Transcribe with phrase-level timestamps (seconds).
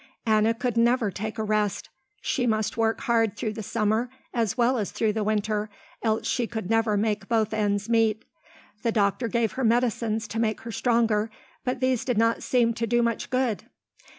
[0.25, 1.89] Anna could never take a rest.
[2.21, 5.69] She must work hard through the summer as well as through the winter,
[6.01, 8.25] else she could never make both ends meet.
[8.81, 11.29] The doctor gave her medicines to make her stronger
[11.63, 13.65] but these did not seem to do much good.